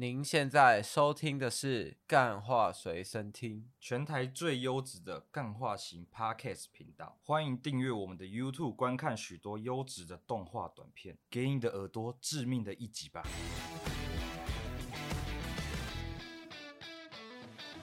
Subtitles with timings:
[0.00, 7.20] 您现在收听的是《干话随身听》，全台最优质的干话型 Podcast 频道。
[7.22, 13.22] 欢迎订阅我们的 YouTube，观看许多优质的动画短片，给你的耳朵致命的一击吧！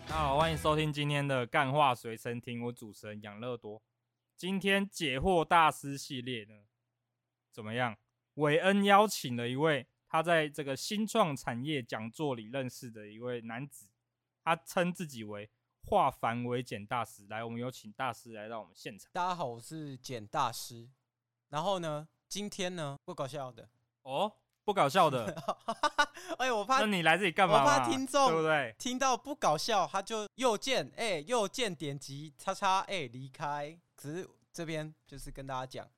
[0.08, 3.80] 大家好，欢迎收听今天的《干话随身听》，我主持人养乐多。
[4.36, 6.64] 今天解惑大师系列呢，
[7.52, 7.96] 怎么样？
[8.34, 9.86] 韦恩邀请了一位。
[10.10, 13.88] 他在这个新创产业讲座里认识的一位男子，
[14.44, 15.50] 他称自己为
[15.84, 17.26] 化繁为简大师。
[17.28, 19.10] 来，我们有请大师来到我们现场。
[19.14, 20.90] 大家好，我是简大师。
[21.50, 23.70] 然后呢，今天呢，不搞笑的
[24.04, 24.32] 哦，
[24.64, 25.34] 不搞笑的。
[26.40, 27.62] 哎，我怕那你来这里干嘛？
[27.62, 28.76] 我怕听众对不对？
[28.78, 33.78] 听到不搞笑，他就右键哎，右键点击叉叉哎离开。
[33.96, 35.90] 只是这边就是跟大家讲。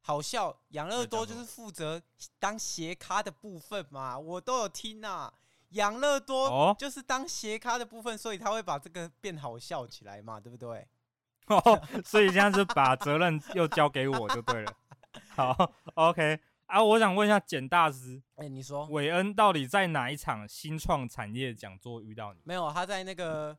[0.00, 2.00] 好笑，养乐多就是负责
[2.38, 5.32] 当斜咖的部分嘛，我都有听啊。
[5.72, 10.88] 养乐多就是当斜咖的部分，所以他会把这个变好笑起来嘛，对不对？
[11.48, 14.72] 哦，所以这样子把责任又交给我就对了。
[15.36, 22.40] 好，OK 啊，我想问一下简大师，哎、欸，你说韦恩到底在哪一场新创产业讲座遇到你？
[22.44, 23.54] 没有，他在那个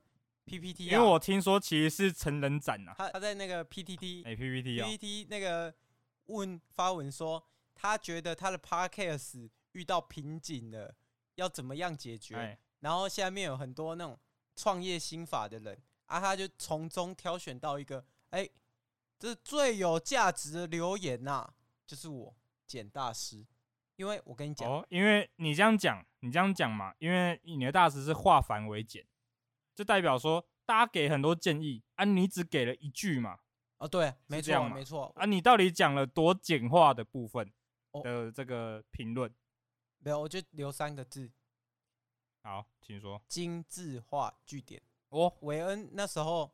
[0.45, 2.95] PPT，、啊、因为我听说其实是成人展呐、啊。
[2.97, 5.71] 他他在那个 PTT，哎，PPT 啊，PPT 那个。
[6.29, 7.43] 问发文说，
[7.75, 10.95] 他觉得他的 podcast 遇到瓶颈了，
[11.35, 12.35] 要怎么样解决？
[12.35, 14.19] 欸、然后下面有很多那种
[14.55, 18.51] 创业心法的人啊，他就从中挑选到一个，哎、欸，
[19.17, 21.53] 这是最有价值的留言呐、啊，
[21.85, 23.45] 就是我简大师。
[23.95, 29.05] 因为我跟你讲、哦，因为你这样讲，你这样讲嘛，因为你的大师是化繁为简，
[29.75, 33.39] 就代表说大家给很多建议啊，你只给了一句嘛。
[33.79, 35.25] 哦，对，没错，没错啊！
[35.25, 37.49] 你到底讲了多简化的部分
[38.03, 39.33] 的这个评论？
[39.99, 41.31] 没有，我就留三个字。
[42.43, 43.21] 好，请说。
[43.27, 44.81] 精致化句点。
[45.09, 46.53] 哦，韦恩那时候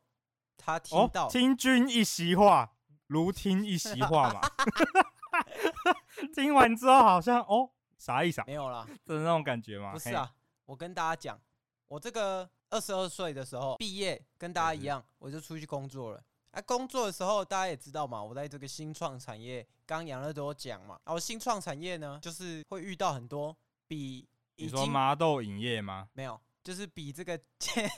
[0.55, 4.41] 他听到、哦、听君一席话，如听一席话嘛。
[6.33, 8.43] 听完之后好像哦，啥意思啊？
[8.45, 9.91] 没有啦，就是那种感觉吗？
[9.91, 10.31] 不是啊，
[10.65, 11.41] 我跟大家讲，
[11.87, 16.23] 我这个二十二岁的时候毕业，跟大家一样，我就出去工作了。
[16.55, 23.55] 啊，工作的时候大家也知道嘛，我在这个新创产业，刚杨乐多讲嘛，然后新创产业呢，就是会遇到很多
[23.87, 26.07] 比你说麻豆影业吗？
[26.13, 27.91] 没有，就是比这个建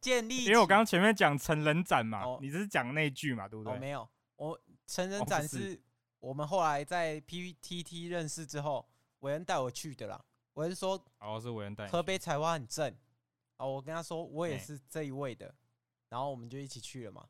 [0.00, 3.72] 建立，因为我刚刚前面讲成人展嘛，哦、你只是讲那句嘛，对不对？
[3.72, 5.80] 哦，没有，我成人展是
[6.18, 8.84] 我们后来在 PPTT 认识之后，
[9.20, 10.20] 韦恩带我去的啦。
[10.54, 12.92] 韦恩说，哦，是韦恩带，河北采花很正，
[13.58, 15.54] 哦，我跟他说我也是这一位的，欸、
[16.08, 17.24] 然后我们就一起去了嘛。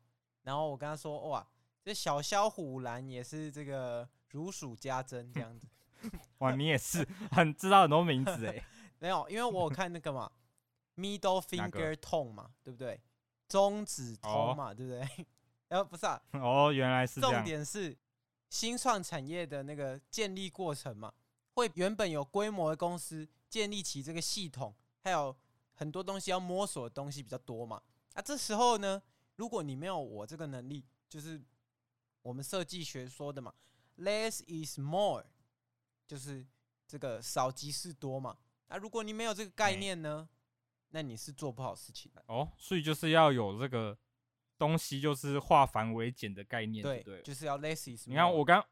[0.45, 1.45] 然后我跟他说：“哇，
[1.83, 5.67] 这小肖虎兰也是这个如数家珍这样子。
[6.39, 8.63] ”哇，你也是很知道很多名字哎。
[8.99, 10.31] 没有，因为我有看那个嘛
[10.95, 13.01] ，Middle Finger Tone 嘛，对不对？
[13.49, 15.25] 中指通嘛，哦、对不对？
[15.67, 16.21] 然 后不是啊。
[16.33, 17.33] 哦，原来是这样。
[17.33, 17.97] 重点是
[18.49, 21.11] 新创产业的那个建立过程嘛，
[21.55, 24.73] 会原本有规模的公司建立起这个系统，
[25.03, 25.35] 还有
[25.73, 27.81] 很多东西要摸索的东西比较多嘛。
[28.13, 29.01] 啊，这时候呢？
[29.35, 31.41] 如果你没有我这个能力，就是
[32.21, 33.53] 我们设计学说的嘛
[33.97, 35.23] ，less is more，
[36.07, 36.45] 就是
[36.87, 38.37] 这个少即是多嘛。
[38.67, 40.27] 那如果你没有这个概念呢，
[40.89, 42.23] 那你是做不好事情的。
[42.27, 43.97] 哦，所以就是要有这个
[44.57, 48.09] 东西，就是化繁为简的概念，对对，就是要 less is more。
[48.09, 48.65] 你看我刚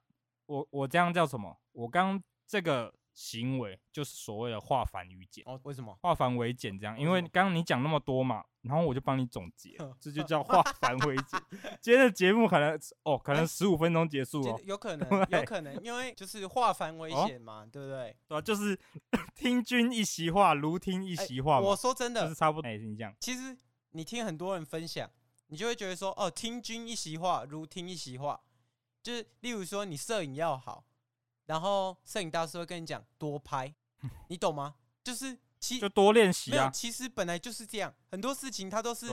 [0.45, 1.59] 我我这样叫什么？
[1.71, 2.93] 我刚这个。
[3.13, 5.59] 行为就是所谓的化繁为简哦？
[5.63, 6.99] 为什么化繁为简这样？
[6.99, 11.41] 因为刚刚你讲那么多嘛，然后我就帮你总结，这就叫化繁为简。
[11.79, 18.15] 今天的节目可能哦，可能十五分钟结束哦，有可能， 有可能，因为就是化繁为简嘛，对不对？
[18.27, 18.77] 对，就是
[19.35, 21.59] 听君一席话，如听一席话。
[21.59, 22.67] 我说真的，就是差不多。
[22.67, 23.55] 哎，你讲，其实
[23.91, 25.09] 你听很多人分享，
[25.47, 28.41] 你就会觉得说，哦，听君一席话，如听一席话，
[29.03, 30.83] 就是例如说你摄影要好。
[31.45, 33.73] 然后摄影大师会跟你讲多拍，
[34.29, 34.75] 你懂吗？
[35.03, 36.69] 就是其就多练习啊。
[36.69, 39.07] 其实本来就是这样，很多事情它都是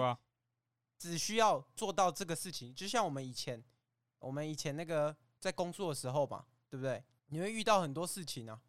[0.99, 2.75] 只需要做到这个事情。
[2.75, 3.63] 就像我们以前，
[4.19, 7.03] 我们以前那个在工作的时候嘛，对不对？
[7.27, 8.61] 你会遇到很多事情啊，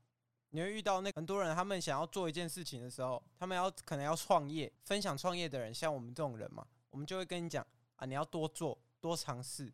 [0.50, 7.65] 你会遇到那很多人，他们想要做一件事情的时候，他们要可能要创业，分享创业的人，像我们这种人嘛，我们就会跟你讲
[7.97, 9.71] 啊，你要多做，多尝试，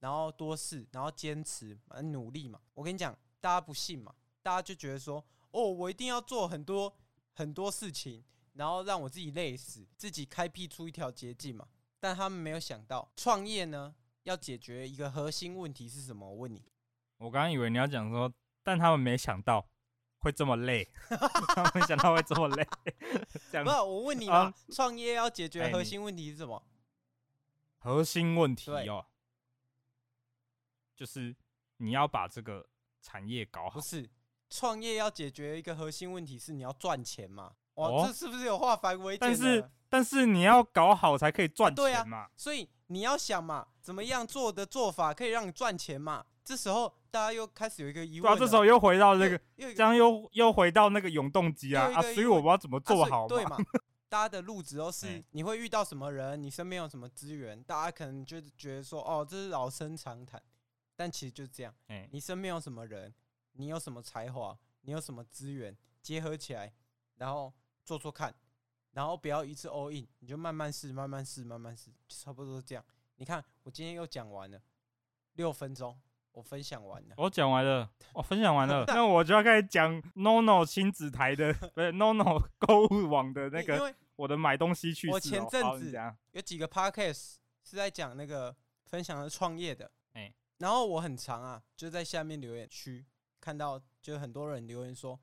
[0.00, 2.60] 然后多试，然后坚持，努力嘛。
[2.74, 3.16] 我跟你讲。
[3.40, 4.14] 大家不信嘛？
[4.42, 6.96] 大家就觉得说，哦，我一定要做很多
[7.32, 11.66] 很多事情，然后让我自己累死，自己开辟出一条捷径嘛。
[11.98, 16.28] 但他们没有想到，创业呢，要解决一个核心问题是什么？
[16.28, 16.64] 我问你。
[17.18, 18.32] 我刚刚以为你要讲说，
[18.62, 19.68] 但他们没想到，
[20.20, 20.90] 会这么累，
[21.74, 22.64] 没想到会这么累。
[23.62, 26.56] 不是，我问你嘛，创、啊、业要解决核心问题是什么？
[26.56, 26.64] 欸、
[27.80, 29.06] 核心问题哦，
[30.94, 31.36] 就是
[31.76, 32.66] 你要把这个
[33.02, 33.70] 产业搞好。
[33.70, 34.08] 不是，
[34.48, 37.52] 创业要解决一个核心问题是你要赚钱嘛？
[37.74, 39.20] 哇，哦、这是不是有化繁为简？
[39.20, 42.30] 但是，但是你要搞好才可以赚钱嘛、啊？
[42.36, 46.24] 所以你要想嘛，怎么样做的做法可以让你赚钱嘛？
[46.44, 52.02] 这时候大家又开始有一个疑问，这时候又回到这个，这样又又回到那个永动机啊啊！
[52.02, 53.28] 所以我不知道怎么做好嘛。
[53.28, 53.56] 对嘛？
[54.08, 60.42] 大家的路子都是你会遇到什么人，你身边有什么资源，大家可能就觉得说，哦，这是老生常谈。
[61.00, 61.74] 但其实就是这样，
[62.10, 63.14] 你身边有什么人，
[63.52, 66.70] 你有什么才华，你有什么资源，结合起来，
[67.16, 67.50] 然后
[67.86, 68.34] 做做看，
[68.92, 72.84] 然后不要一次 all in，你就慢慢试，慢慢试，慢慢试，差不多是这样。
[73.16, 74.60] 你看，我今天又讲完了
[75.36, 75.98] 六分钟。
[76.32, 85.12] 我分享完了，我讲完了，我分享完了， 那我就要开始讲 NONO 亲子台的， 不是 NONO 购物网的那个，我的买东西趣事。
[85.12, 85.92] 我前阵子
[86.30, 88.54] 有几个 podcast 是在讲那个
[88.84, 89.90] 分享的创业的，哎，
[90.60, 93.04] 然后我很常啊，就在下面留言区
[93.38, 95.20] 看到，就很多人留言说，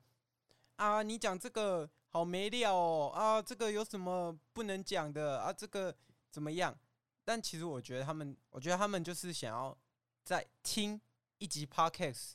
[0.76, 5.96] 啊，你讲这个好没料哦，啊，这个有什么不能讲的啊，这个
[6.30, 6.78] 怎么样？
[7.24, 9.76] 但其实我觉得他们，我觉得他们就是想要。
[10.24, 11.00] 在听
[11.38, 12.32] 一集 podcast，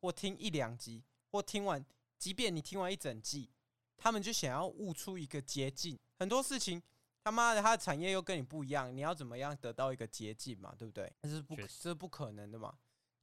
[0.00, 1.84] 或听一两集，或听完，
[2.16, 3.50] 即便你听完一整季，
[3.94, 5.98] 他们就想要悟出一个捷径。
[6.18, 6.82] 很多事情，
[7.26, 10.72] 他妈的，他的产业又跟你不一样，你要怎么样得到一个捷径嘛？
[10.78, 11.12] 对不对？
[11.22, 12.72] 这是不，这是不可能的嘛。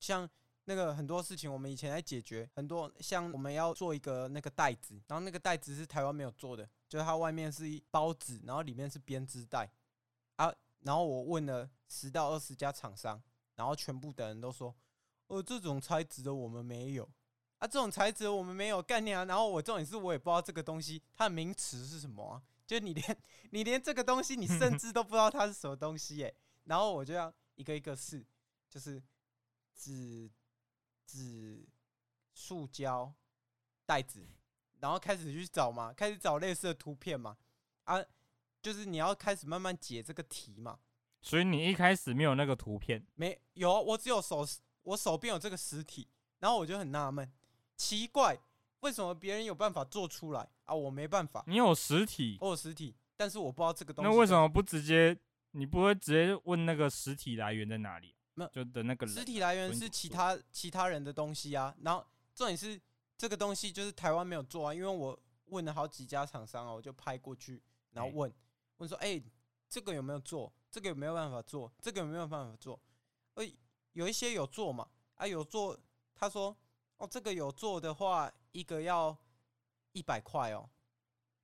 [0.02, 0.30] 像
[0.66, 9.72] 那个很多事情，我们以前在解决，很多像我们要做一个那个袋子，然后那个袋子是台湾没有做的，就是它外面是一包纸，然后里面是编织袋
[10.36, 10.54] 啊。
[10.82, 13.24] 然后我问了十到二十家厂商。
[13.56, 14.76] 然后全部的人都说
[15.28, 17.08] ：“哦，这种材质的我们没有
[17.60, 23.18] 啊，这种材质的我们没有概念啊。”然后我重点是我也不知道这个东西它的名词是什么啊，就你连
[23.52, 26.36] 你连这个东西你甚 至都不知道它是什么东西耶。
[26.66, 28.26] 然后我就要一个一个试，
[28.70, 29.02] 就是
[29.76, 30.32] 纸
[31.06, 31.68] 纸
[32.34, 33.14] 塑胶
[33.86, 34.26] 袋子，
[34.80, 37.38] 然后开始去找嘛，开始找类似的图片嘛，
[37.84, 38.02] 啊，
[38.62, 40.80] 就是你要开始慢慢解这个题嘛。
[41.22, 43.06] 所以你一开始没有那个图片？
[43.16, 44.48] 没有，我只有手，
[44.84, 46.08] 我手边有这个实体，
[46.40, 47.30] 然后我就很纳闷，
[47.76, 48.40] 奇怪，
[48.84, 50.76] 为什么别人有办法做出来啊？
[50.76, 51.42] 我没办法。
[51.48, 52.38] 你有实体？
[52.42, 54.12] 我有实体，但是我不知道这个东西。
[54.12, 55.18] 那为什么不直接？
[55.52, 58.14] 你不会直接问那个实体来源在哪里？
[58.34, 59.08] 没有，就的那个。
[59.08, 61.74] 实体来源是其他其他人的东西啊。
[61.82, 62.80] 然后重点是
[63.18, 68.34] 这个东西就是台湾没有做啊，因为我问了好几家厂商啊，我就拍过去，然后问
[68.78, 69.22] 问说，哎，
[69.70, 70.52] 这个有没有做？
[70.70, 71.72] 这个有没有办法做？
[71.80, 72.78] 这个有没有办法做？
[73.36, 73.46] 呃，
[73.94, 75.80] 有一些有做嘛，啊，有做。
[76.16, 76.56] 他说，
[76.98, 79.16] 哦，这个有做的话，一个要
[79.92, 80.70] 一百块哦，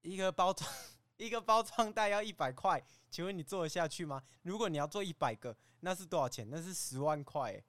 [0.01, 0.71] 一个包装
[1.17, 4.23] 一个包装袋要一百块，请问你做得下去吗？
[4.43, 6.47] 如果你要做一百个，那是多少钱？
[6.49, 7.61] 那是十万块。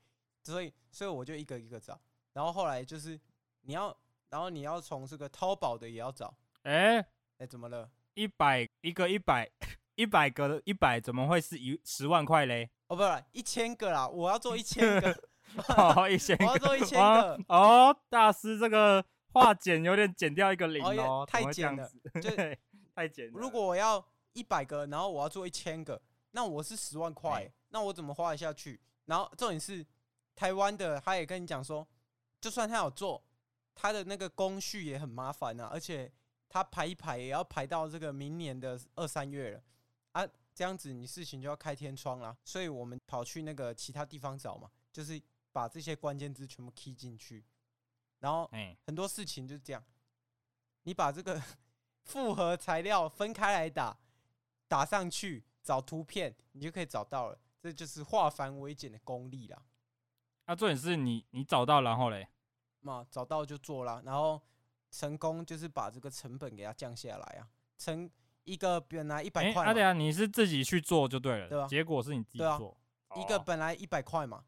[0.44, 2.00] 所以，所以我就一个一个找。
[2.32, 3.20] 然后后来就是
[3.62, 3.94] 你要，
[4.28, 6.32] 然后你要从这个淘宝的也要找。
[6.62, 7.04] 哎
[7.38, 7.90] 哎，怎么了？
[8.14, 9.50] 一百一个一百。
[9.96, 12.70] 一百个的一百怎么会是一十万块嘞？
[12.86, 15.28] 哦，不是一千个啦，我要做一千个，
[15.58, 17.38] 好 一千个，我要做一千个。
[17.48, 21.90] 哦，大师这个化简有点减掉一个零哦，哦太简了，
[22.20, 22.30] 就
[22.94, 23.28] 太简。
[23.28, 26.00] 如果我要一百个，然后我要做一千个，
[26.32, 28.80] 那我是十万块，欸，那我怎么花得下去？
[29.06, 29.84] 然后重点是
[30.34, 31.86] 台湾的，他也跟你讲说，
[32.40, 33.22] 就算他有做，
[33.74, 36.12] 他的那个工序也很麻烦啊，而且
[36.48, 39.62] 他排一排也要排到这个明年的二三月了。
[40.12, 45.20] 啊，这样子你事情就要开天窗啦，所以我们跑去那个其他地方找嘛，就是
[45.52, 47.44] 把这些关键字全部 key 进去，
[48.20, 48.48] 然后
[48.86, 49.84] 很多事情就是这样，
[50.84, 51.42] 你把这个
[52.04, 53.96] 复合材料分开来打，
[54.68, 59.62] 打上去找图片，你就可以找到了，这就是化繁为简的功力啦。
[60.46, 62.28] 那重点是你你找到然后嘞，
[62.80, 64.40] 嘛找到就做了，然后
[64.90, 68.10] 成功就是把这个成本给它降下来啊，成。
[68.44, 71.68] 一个本来一百块，啊对啊，你是自己去做就对了，对吧？
[71.68, 72.76] 结果是你自己做，
[73.14, 74.42] 一个本来一百块嘛，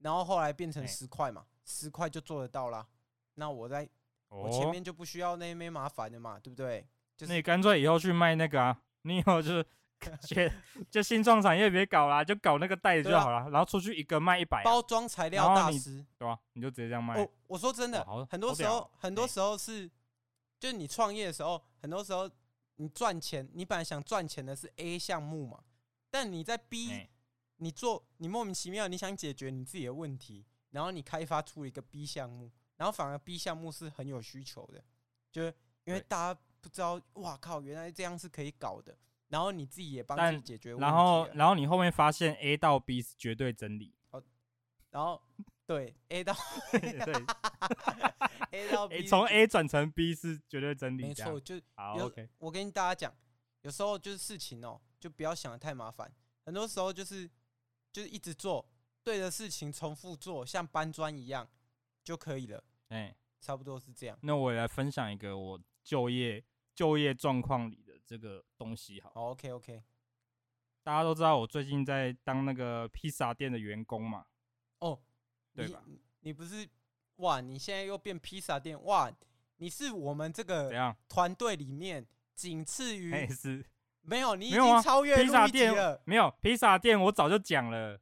[0.00, 2.86] 然后后来变成十块嘛，十块就做得到啦。
[3.38, 3.88] 那我在
[4.28, 6.86] 我前面就不需要那边麻烦的嘛，对不对？
[7.20, 9.66] 那你干脆以后去卖那个啊，你以后就是
[10.90, 16.38] 就新创产业别搞啦，就搞那个袋子就好了，然后出去一个卖一百，包装材料大师，对吧？
[16.52, 17.18] 你就直接这样卖。
[17.18, 19.90] 我我说真的，很多时候很多时候是，
[20.60, 22.30] 就是你创业的时候，很多时候。
[22.80, 25.58] 你赚钱，你本来想赚钱的是 A 项目嘛？
[26.12, 27.08] 但你在 B，
[27.56, 34.82] 你做你莫名其妙，你想解决你自己的问题，然后你开发出一个 B 项目，然后反而 B 项目是很有需求的，
[35.30, 35.54] 就是
[35.84, 38.96] 因为大家不知道，哇靠，原来这样是可以搞的。
[39.28, 40.82] 然后你自己也帮自己解决问题。
[40.82, 43.94] 然后，然后你后面发现 A 到 B 是绝对真理。
[44.10, 44.24] 哦，
[44.88, 45.22] 然后
[45.66, 46.34] 对 A 到
[46.72, 46.80] 对
[48.50, 51.02] A 到 B， 从 A 转成 B 是绝对真理。
[51.02, 52.26] 没错，就好 OK。
[52.38, 53.14] 我跟大家讲，
[53.60, 56.10] 有时候就是事情哦，就不要想的太麻烦。
[56.46, 57.28] 很多时候就是
[57.92, 58.66] 就是一直做
[59.02, 61.46] 对的事情，重复做，像搬砖一样
[62.08, 62.64] 就可以了。
[62.88, 64.18] 哎，差不多是这样。
[64.22, 66.42] 那我来分享一个我就业
[66.74, 67.92] 就业状况里的。
[68.08, 69.82] 这个东西好，oh，OK OK，
[70.82, 74.24] 大家都知道我最近在当那个披萨店的员工嘛，
[74.78, 74.98] 哦，oh，
[75.54, 75.82] 对吧？
[75.84, 76.66] 你，你不是
[77.16, 77.42] 哇？
[77.42, 79.12] 你现在又变披萨店哇？
[79.58, 83.62] 你是我们这个怎样团队里面仅次于是
[84.00, 86.00] 没有，你已经超越披萨店了。
[86.06, 88.00] 没有披萨店，我早就讲了，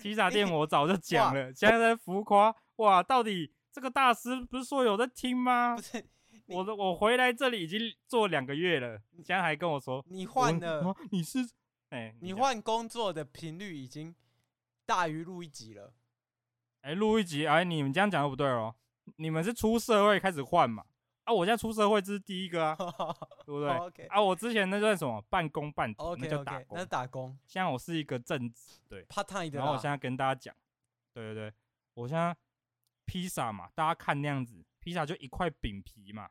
[0.00, 3.02] 披萨店我早就讲了， 现在在浮夸哇？
[3.02, 5.76] 到底这个大师不是说有在听吗？
[5.76, 6.04] 不是。
[6.46, 10.94] 我的我回来这里已经做两个月了，你现在还跟我说你换了？
[11.10, 11.38] 你是
[11.88, 14.14] 哎、欸，你换工作的频率已经
[14.84, 15.94] 大于录一集了。
[16.82, 18.74] 哎、欸，录一集哎，你们这样讲都不对哦。
[19.16, 20.84] 你们是出社会开始换嘛？
[21.24, 22.76] 啊，我现在出社会这是第一个啊，
[23.46, 24.08] 对不对？Okay.
[24.08, 27.38] 啊，我之前那算什么半工半读，那叫打工，那是打工。
[27.46, 29.58] 现在我是一个正职，对，part time 的。
[29.58, 30.54] 然后我现在跟大家讲，
[31.14, 31.54] 对对对，
[31.94, 32.36] 我现在
[33.06, 34.64] 披萨嘛，大家看那样子。
[34.80, 36.30] 披萨就一块饼皮嘛，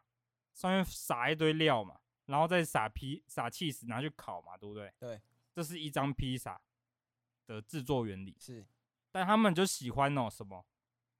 [0.53, 4.93] 上面撒一堆料嘛，然后再撒披撒 cheese 拿去烤嘛，对不对？
[4.99, 5.19] 对，
[5.51, 6.61] 这是一张披萨
[7.47, 8.37] 的制作原理。
[8.39, 8.63] 是，
[9.11, 10.63] 但他们就喜欢哦什么，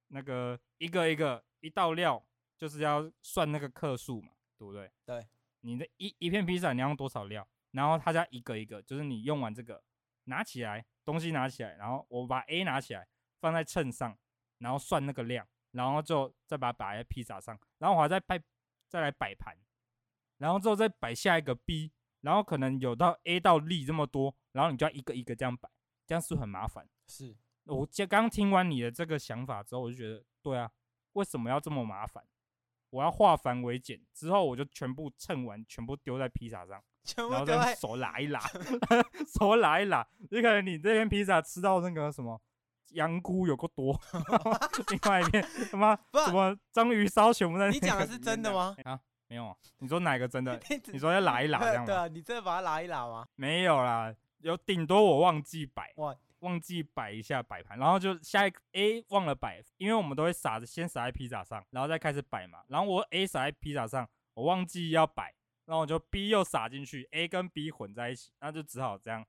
[0.08, 2.24] 那个一个一个一道料
[2.56, 4.88] 就是要算那个克数嘛，对不对？
[5.04, 5.26] 对，
[5.62, 9.82] 你的一一片披萨你要用多少料，然后他家一个一个，就是你用完这个
[10.24, 13.08] 拿起来东西拿起来，然后我把 A 拿起来
[13.40, 14.16] 放在秤上，
[14.64, 15.46] 然后算那个量。
[15.74, 18.40] 然后就再把它摆在披萨上，然后我还再摆
[18.88, 19.52] 再来摆盘，
[20.38, 21.90] 然后之后再摆下一个 B，
[22.20, 25.68] 然后可能有到 A 到 Z 这么多，然后你就要一个一个这样摆，
[26.06, 26.88] 这样是不是很麻烦？
[27.08, 27.36] 是。
[27.64, 30.70] 我刚刚听完你的这个想法之后，我就觉得，对啊，
[31.14, 32.24] 为什么要这么麻烦？
[32.90, 36.80] 我要化繁为简，之后我就全部称完，全部丢在披萨上，
[37.28, 38.40] 然后再手拉一拉，
[39.26, 42.40] 手拉一拉，你可能你这边披萨吃到那个什么？
[42.94, 43.98] 香菇有够多，
[44.90, 47.68] 另外一边什么什么章鱼烧全部在。
[47.70, 48.74] 你讲的是 真的吗？
[48.84, 48.98] 啊，
[49.28, 49.56] 没有啊。
[49.78, 50.60] 你说哪个真的？
[50.92, 51.86] 你说要拉一拉这样吗？
[51.86, 53.26] 对啊，你真的把它拉一拉吗？
[53.36, 55.92] 没有啦，有顶多我忘记摆，
[56.40, 62.58] 忘记摆一下摆盘，然后就下一个 A 忘了摆，因为我们都会撒着先撒在披萨上，然后再开始摆嘛。
[62.68, 65.34] 然后我 A 撒在披萨上，我忘记要摆，
[65.64, 69.24] 然后我就 B 又撒进去，A 跟 B 混在一起，那就只好这样。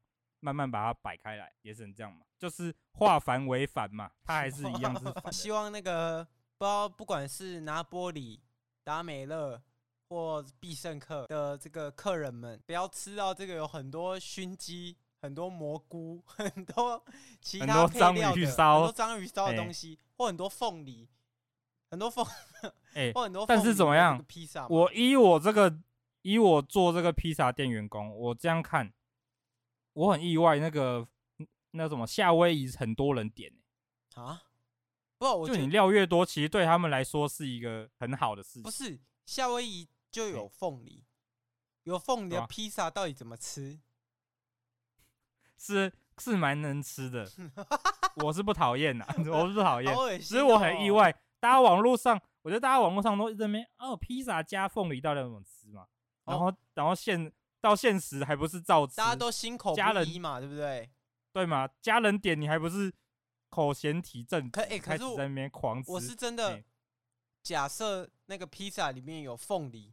[0.45, 5.33] 慢慢把它摆开来，也只能这样嘛，就是化繁为繁嘛，它还是一样是 繁。
[5.33, 6.23] 希望那个
[6.59, 8.39] 不知道，不管是拿玻璃、
[8.83, 9.59] 达美乐
[10.07, 17.03] 或必胜客的这个客人们，不要吃到这个有很多熏鸡、很多蘑菇、很多
[17.41, 21.09] 其他配料的、很多章鱼烧的东西，欸、或很多凤梨、
[21.89, 22.23] 很多凤，
[22.93, 23.47] 哎，欸、或很多。
[23.47, 24.23] 但是怎么样？
[24.27, 25.75] 披萨，我依我这个，
[26.21, 28.93] 依我做这个披萨店员工，我这样看。
[29.95, 31.07] 我很意外，那个
[31.71, 33.49] 那什么夏威夷很多人点
[34.15, 34.43] 啊，
[35.17, 38.63] 不，就你料越多，其实对他们来说是一个很好的事情。
[38.63, 41.05] 不是夏威夷就有凤梨，
[41.83, 43.79] 有凤梨的披萨到底怎么吃？
[45.57, 47.25] 是是蛮能吃的，
[48.21, 51.09] 我是不讨厌的， 我是不讨厌，只是我很意外。
[51.39, 55.87] 大家网络上，我觉得大家网络上都认为哦，披萨加凤梨到底怎么吃嘛？
[56.25, 57.31] 然后然后现。
[57.65, 60.87] 到现实还不是照吃，大家都心口不一嘛，对不对？
[61.33, 62.93] 对嘛，家人点你还不是
[63.49, 65.91] 口嫌体正，可哎，可是在那边狂吃。
[65.91, 66.63] 我是真的，
[67.41, 69.91] 假设那个披萨里面有凤梨，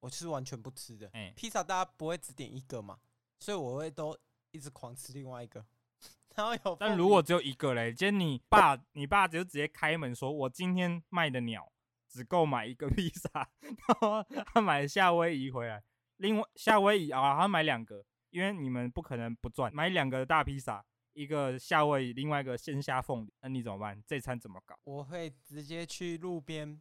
[0.00, 1.08] 我是完全不吃的。
[1.36, 2.98] 披萨大家不会只点一个嘛，
[3.38, 4.18] 所以我会都
[4.50, 5.64] 一直狂吃另外一个。
[6.34, 11.70] 然后有，但如果只有一个嘞，今天你爸，你爸就直接开门说：“我今天卖的鸟
[12.08, 13.48] 只够买一个披萨。
[13.62, 15.84] ”然后他买夏威夷回来。
[16.22, 20.82] 另外夏威夷啊，他买两个，因为你们不可能不赚，买两个大披萨，
[21.14, 24.00] 一个夏威夷，另外一个鲜虾凤梨，那你怎么办？
[24.06, 24.76] 这餐怎么搞？
[24.84, 26.80] 我会直接去路边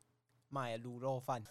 [0.49, 1.43] 买卤肉饭。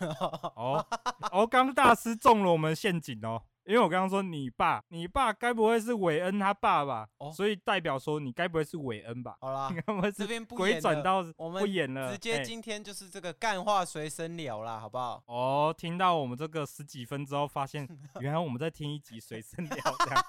[0.55, 0.87] 哦，
[1.33, 3.43] 哦，刚大师中了我们陷阱哦。
[3.64, 7.09] 因为我刚刚说你爸，你爸该不会是韦恩他爸吧？
[7.19, 9.37] 哦，所以代表说你该不会是韦恩吧？
[9.40, 9.71] 好啦，
[10.17, 15.23] 这边不鬼转到我们不演了，直接今天就是这个干话随身聊啦，好不好？
[15.26, 17.87] 哦，听到我们这个十几分之后，发现
[18.21, 20.25] 原来我们在听一集随身聊这样，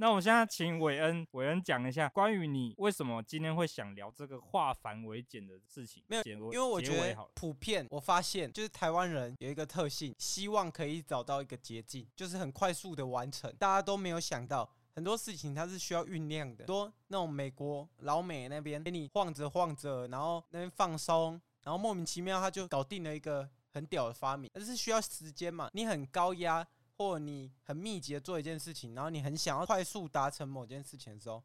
[0.00, 6.00] 那我们现在请韦恩，韦恩讲一下关于你为什么今天会想聊这个化繁为简的事情。
[6.06, 13.52] 没有，因为我觉得普遍我发现就是台湾人有一个特性，希望可以找到一个捷径，就是很快速的完成。
[13.58, 21.32] 大家都没有想到很多事情它是需要酝酿的，多那种美国老美那边给你晃着晃着，然后那边放松，
[21.64, 26.64] 然后莫名其妙他就搞定了一个很屌的发明，但是需要时间嘛，你很高压。
[26.98, 31.40] 或你很密集的做一件事情，然后你很想要快速达成某件事情的时候，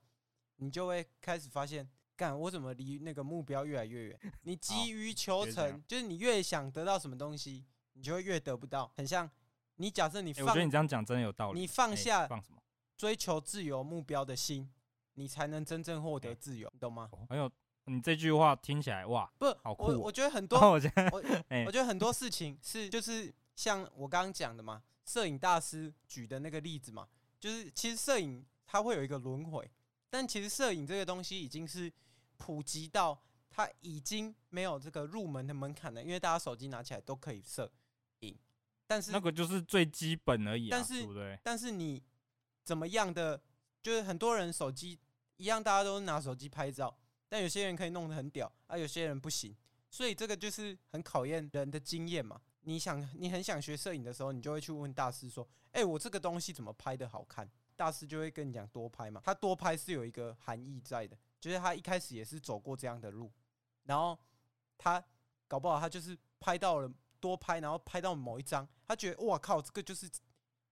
[0.56, 4.20] 你就会开始发现，干我怎么离那个目标越来越远？
[4.42, 8.92] 你急于求成，就是你越想得到什么东西，你就会越得不到。
[8.98, 9.30] 很像
[9.76, 11.60] 你假设你放，我觉得你这样讲真的有道理。
[11.60, 12.58] 你放下放什么
[12.98, 14.68] 追求自由目标的心，
[15.14, 17.08] 你才能真正获得自由，你懂吗？
[17.30, 17.48] 还有
[17.86, 19.76] 你这句话听起来哇，不，好。
[19.78, 20.82] 我我觉得很多， 我
[21.68, 24.82] 我觉得很多事情是就是像我刚刚讲的嘛。
[25.06, 27.08] 摄影大师举的那个例子嘛，
[27.40, 29.70] 就是其实摄影它会有一个轮回，
[30.10, 31.92] 但其实摄影这个东西已经是
[32.38, 37.72] 普及到它已经没有这个入门的门槛了，因为大家手机拿起来都可以摄
[38.20, 38.38] 影。
[38.86, 41.40] 但是那个就是最基本而已，但是对不对？
[41.44, 42.02] 但是你
[42.64, 43.42] 怎么样的，
[43.82, 45.00] 就是很多人手机
[45.38, 46.96] 一样，大家都拿手机拍照，
[47.28, 49.56] 但有些人可以弄得很屌，而有些人不行，
[49.90, 52.40] 所以这个就是很考验人的经验嘛。
[52.66, 59.20] 你想，你很想学摄影的时候，你就会去问大师说：“哎，我这个东西怎么拍的好看？”大师就会跟你讲多拍嘛。
[59.24, 63.32] 他多拍是有一个含义在的，就是他一开始也是走过这样的路，
[63.84, 64.18] 然后
[64.78, 65.04] 他
[65.48, 70.10] 搞不好他就是拍到了多拍，然后拍到某一张，他觉得哇靠，这个就是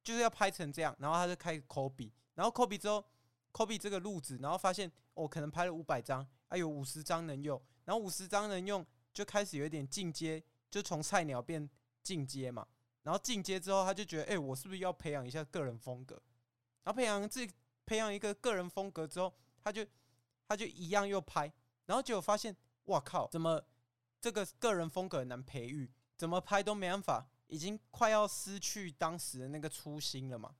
[0.04, 3.04] 就是要拍成这样，然后他就开始抠笔，然后抠笔之后
[3.52, 11.70] 抠笔这个路子，然后发现我、哦、可能拍了五百张，哎有五十张能用，然后五十张能用，就开始有一点进阶，就从菜鸟变。
[12.04, 12.68] 进阶嘛，
[13.04, 16.16] 然后进阶之后，他就觉得，哎、欸，我是不是要培养一下个人风格？
[16.84, 17.54] 然后培养自己，
[17.86, 19.86] 培养一个个人风格之后，他就
[20.48, 21.52] 他就一样又拍，
[21.86, 22.56] 然后结果发现，
[22.86, 23.64] 哇靠，怎么
[24.20, 25.92] 这个个人风格很难培育？
[26.18, 30.56] 怎么拍都没办法，已经快要失去当时的那个初心了嘛。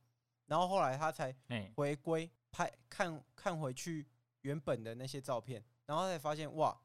[0.46, 1.36] 然后后来他才
[1.76, 4.08] 回归拍，看看回去
[4.42, 6.80] 原本的那些照片，然后才发现，哇，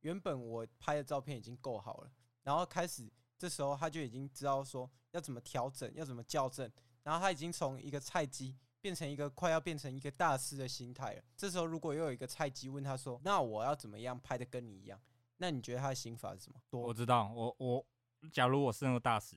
[0.00, 2.10] 原本我拍的照片已经够好了，
[2.42, 3.10] 然后开始。
[3.38, 6.70] 这时候他就已经知道说要怎么调整，要怎么校正，
[7.04, 11.22] 然后他已经从一个菜鸡变成一个快要变成一个大师的心态了。
[11.36, 15.00] 这时候如果又有一个菜鸡问他说：“那我要怎么样拍的跟你一样？”
[15.38, 16.60] 那你觉得他的心法是什么？
[16.68, 17.86] 多，我知道，我我
[18.32, 19.36] 假如我是那个大师，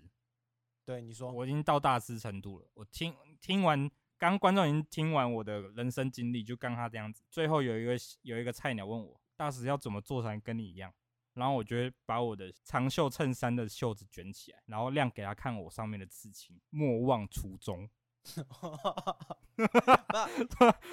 [0.84, 2.68] 对你说，我已经到大师程度了。
[2.74, 7.24] 我听听完，刚观众已经听完我的人生经历，就刚他这样子。
[7.30, 10.92] 最后有一个有一个菜鸟问我：“大师要怎么做才能跟你一样？”
[11.34, 17.90] 然后我就会把我的长袖衬衫的袖子卷起来，然后亮给他看我上面的刺青，莫忘初衷。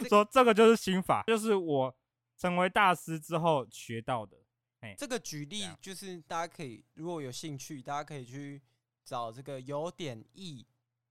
[0.09, 1.95] 说这个就是心法，就是我
[2.37, 4.39] 成为大师之后学到的。
[4.81, 8.63] 哎，这个举例就是大家可以如果有兴趣，大家可以去
[9.05, 10.67] 找这个有点艺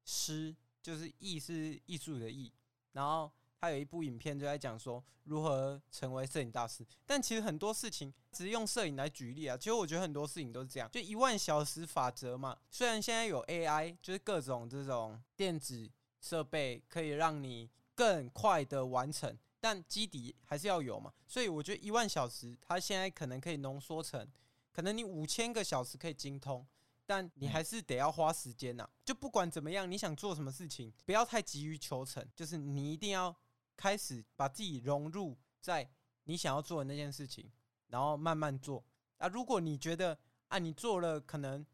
[0.05, 2.53] 师，就是艺是艺术的艺，
[2.93, 3.31] 然后。
[3.59, 9.57] 他有一部影片就在讲说如何成为摄影大师，但其实很多事情只是用摄影来举例啊。
[9.57, 12.55] 其实我觉得很多事情都是这样，就一万小时法则嘛。
[12.69, 15.89] 虽然现在有 AI，就是各种这种电子
[16.21, 21.11] 设备可以让你更快的完成，但基底还是要有嘛。
[21.27, 24.25] 所以我觉得一万小时，它现在可能可以浓缩成，
[24.71, 26.65] 可能你五千个小时可以精通，
[27.05, 28.87] 但你还是得要花时间呐。
[29.03, 33.35] 就不管怎么样，你想做什么事情，不要太急于求成，就是你一定要。
[33.77, 35.87] 开始把自己融入在
[36.23, 37.49] 你想要做的那件事情，
[37.87, 38.83] 然后慢慢做
[39.19, 39.27] 啊。
[39.27, 41.65] 如果你觉得啊，你做了可能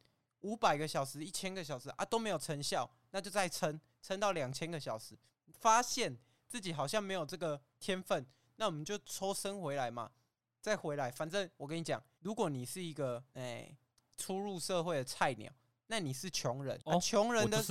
[0.41, 5.17] 五百个小时、一千个小时啊都没有成效，那就再撑撑到两千个小时。
[5.59, 6.15] 发现
[6.49, 8.25] 自己好像没有这个天分，
[8.57, 10.11] 那我们就抽身回来嘛，
[10.59, 11.09] 再回来。
[11.09, 13.75] 反正我跟你讲，如果你是一个哎
[14.17, 15.51] 初入社会的菜鸟，
[15.87, 17.63] 那你是穷人，啊、穷人的。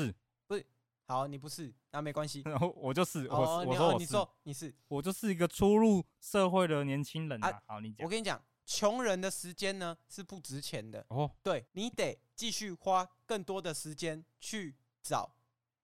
[1.12, 2.40] 好，你不是，那没关系。
[2.46, 7.62] 然后我就是，我我我说我你说你是，我就是一个初入社会的年轻人啊。
[7.66, 8.02] 好，你讲。
[8.02, 11.30] 我跟你讲，穷人的时间呢是不值钱的哦。
[11.42, 15.34] 对，你得继续花更多的时间去找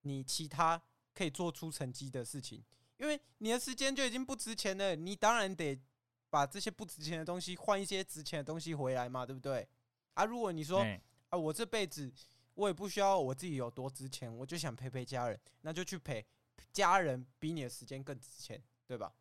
[0.01, 2.65] 你其他可以做出成绩的事情，
[2.97, 4.97] 因为你的时间就已经不值钱了。
[4.97, 5.79] 你当然得
[6.31, 9.69] 把这些不值钱的东西换一些值钱的东西回来嘛，对不对？
[10.15, 10.83] 啊，如果你说
[11.29, 12.11] 啊，我这辈子。
[12.59, 16.25] 我也不需要我自己有多值钱，我就想陪陪家人，那就去陪
[16.73, 19.13] 家人，比你的时间更值钱，对吧？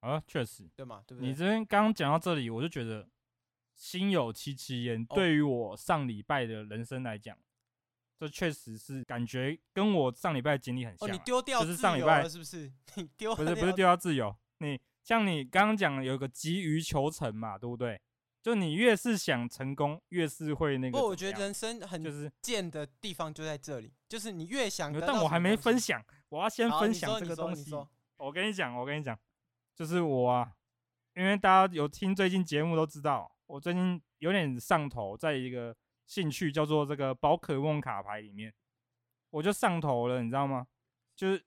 [0.00, 1.02] 啊，确实，对吗？
[1.06, 1.28] 对不对？
[1.28, 3.08] 你这边刚刚讲到这里，我就觉得
[3.74, 5.04] 心有戚戚焉。
[5.06, 7.36] 对于我上礼拜的人生来讲，
[8.16, 11.10] 这确实是感觉跟我上礼拜经历很像、啊。
[11.10, 12.72] 哦，你丢掉就是上礼拜是不是？
[12.94, 14.34] 你丢不是不是丢掉自由？
[14.58, 18.00] 你像你刚刚讲有个急于求成嘛，对不对？
[18.42, 20.98] 就你越是想成功，越是会那个。
[20.98, 24.92] 不，我觉得人生很就是贱的地方就在这里，就是你越想。
[24.98, 27.70] 但我还没分享，我要先分享这个东西。
[28.16, 29.18] 我跟你讲，我跟你讲，
[29.74, 30.52] 就是我啊，
[31.14, 35.76] 因为大家有听最近节目都知道，我最近有点上头，在一个
[36.06, 38.54] 兴趣叫做这个宝可梦卡牌里面，
[39.30, 40.66] 我就上头了，你知道吗？
[41.14, 41.44] 就是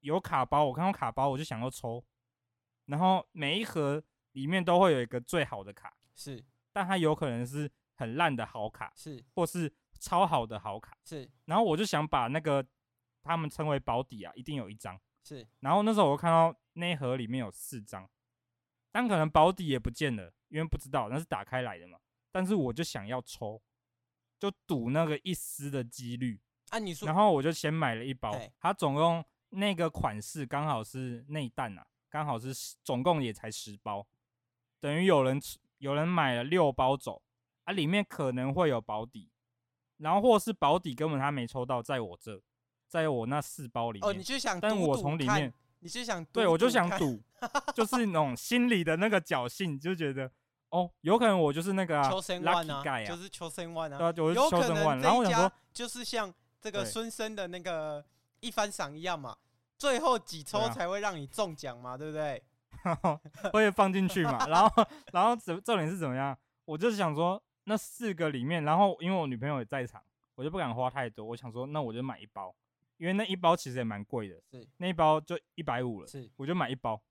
[0.00, 2.04] 有卡包，我看到卡包我就想要抽，
[2.84, 5.96] 然后每一盒里面都会有一个最好的卡。
[6.16, 11.30] 是，但它有可能是很烂的好卡，是，或是超好的好卡，是。
[11.44, 12.66] 然后我就想把那个
[13.22, 15.46] 他们称为保底啊，一定有一张，是。
[15.60, 18.08] 然后那时候我看到那一盒里面有四张，
[18.90, 21.98] 但可能保底也不见了，因为不知道那是打开来的嘛。
[22.32, 23.62] 但是我就想要抽，
[24.38, 26.78] 就赌那个一丝的几率啊。
[26.78, 34.06] 你说，然后我就先买了一包，它总共那个款式刚好是内弹啊，刚好是总共也才十包，
[34.80, 35.38] 等于有人。
[35.78, 37.22] 有人买了六包走
[37.64, 39.30] 啊，里面可能会有保底，
[39.98, 42.40] 然后或是保底根本他没抽到，在我这，
[42.88, 44.08] 在我那四包里面。
[44.08, 47.22] 哦，你就想赌赌，但我从里面，你是想对，我就想赌，
[47.74, 50.30] 就是那种心里的那个侥幸，就觉得
[50.70, 54.98] 哦，有可能我就是那个、啊、lucky guy 啊，就是求生万啊，对啊，我是求生万。
[55.00, 58.04] 然后我想说，就是像这个孙生的那个
[58.40, 59.36] 一番赏一样嘛，
[59.76, 62.42] 最后几抽才会让你中奖嘛，对不对？
[63.52, 64.46] 会放进去嘛？
[64.46, 66.36] 然后，然后怎重点是怎么样？
[66.64, 70.02] 我就是想说，那四个里面，然后因为我女朋友也在场，
[70.34, 71.24] 我就不敢花太多。
[71.24, 72.54] 我想说，那我就买一包，
[72.96, 77.02] 因为那一包其实也蛮贵的，是那一包就一百五了，是我就买一包。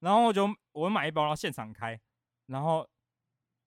[0.00, 2.00] 然后我就我买一包，然后现场开，
[2.46, 2.88] 然后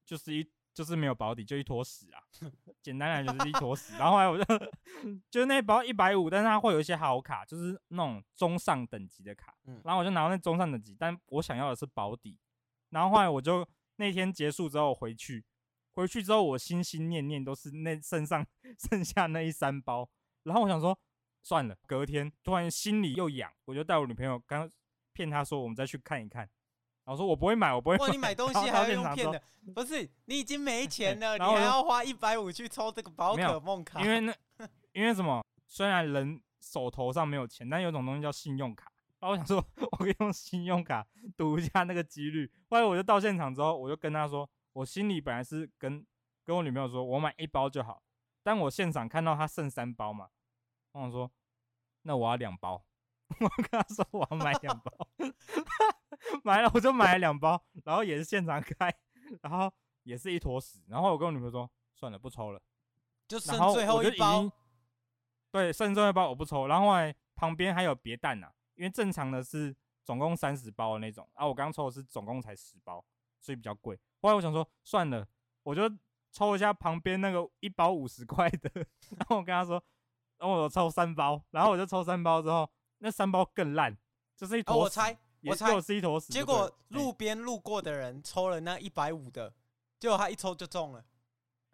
[0.06, 0.47] 就是一。
[0.82, 2.17] 就是没有保底，就一坨屎啊！
[2.82, 3.96] 简单来就是一坨屎。
[4.00, 4.44] 然后后来我就，
[5.30, 9.56] 就是那包一百五，但是它会有一些好卡，就是那种中上等级的卡。
[9.65, 12.39] 嗯然后我就拿到那中上等级，但我想要的是保底。
[12.89, 13.63] 然后后来我就
[13.98, 15.46] 那天结束之后回去，
[15.94, 18.44] 回去之后我心心念念都是那身上
[18.89, 20.10] 剩下那一三包。
[20.41, 20.98] 然后我想说
[21.44, 24.67] 算了，隔天突然心里又痒，我就带我女朋友刚
[25.13, 26.50] 骗她说我们再去看一看。
[27.12, 28.06] 我说我不会买，我不会买。
[28.06, 29.41] 哇，你买东西还要用骗的？
[29.76, 34.00] 不是，你已经没钱了，你还要花一百五去抽这个宝可梦卡？
[34.02, 34.34] 因为那，
[34.93, 35.43] 因为什么？
[35.67, 38.89] 虽然人手头上没有钱，但有种东西叫信用卡。
[39.19, 39.58] 然后我想说，
[39.91, 42.50] 我可以用信用卡赌一下那个几率。
[42.69, 46.06] 后来我就到现场之后，我就跟他说，我心里本来是跟
[46.45, 48.02] 跟我女朋友说，我买一包就好。
[48.41, 50.30] 但我现场看到他剩三包嘛，
[50.93, 51.30] 我想说，
[52.04, 52.84] 那我要两包。
[53.39, 54.91] 我跟他说我要买两包。
[56.44, 58.94] 买了我就买了两包，然后也是现场开，
[59.41, 59.72] 然后
[60.04, 62.62] 也是一坨屎，然后我跟我女朋友说算了不抽了，
[63.28, 64.52] 就剩最后一包，
[65.52, 73.04] 对，剩最后一包我不抽，然后后来旁边还有别蛋呐，因为正常的是总共三十包的那种，啊我刚抽的是总共才十包，
[73.39, 74.00] 所以比较贵。
[74.22, 75.28] 后来我想说算了，
[75.63, 75.89] 我就
[76.32, 78.70] 抽一下旁边那个一包五十块的，
[79.17, 79.84] 然后我跟他说，
[80.38, 82.70] 然后我抽三包，然后我就抽三包之后，
[83.02, 83.96] 那三包更烂，
[84.36, 84.78] 就是一坨、哦。
[84.80, 85.18] 我猜。
[85.44, 89.52] 我猜是一坨屎，结果路边路过的人抽了那一百五的，
[90.00, 91.04] 结果他一抽就中了。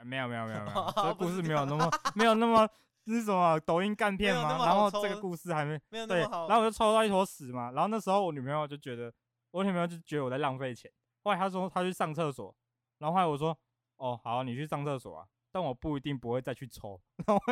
[0.05, 2.65] 没有没有没有没有， 这个故事没有那么没有那么
[3.03, 4.65] 那什么抖音干片吗？
[4.65, 6.47] 然后这个故事还没没有那么好。
[6.47, 7.71] 然后我就抽到一坨屎嘛。
[7.71, 9.13] 然后那时候我女朋友就觉得，
[9.51, 10.89] 我女朋友就觉得我在浪费钱。
[11.23, 12.55] 后来她说她去上厕所，
[12.99, 13.57] 然后后来我说
[13.97, 17.01] 哦好，你去上厕所啊，但我不一定不会再去抽。
[17.27, 17.43] 然后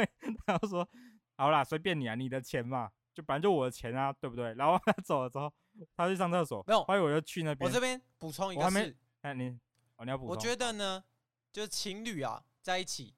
[0.45, 0.87] 她就说
[1.35, 4.53] 好啦，随便你啊，你的钱嘛，就反正就我的钱啊，对不对？
[4.53, 5.51] 然后他 走了之后。
[5.93, 7.69] 他去上厕所，没有，后来我就去那边。
[7.69, 9.59] 我这边补充一个事，哎，你，
[9.97, 10.29] 哦，你要补充。
[10.29, 11.03] 我觉得呢，
[11.51, 13.13] 就是情侣啊在一起，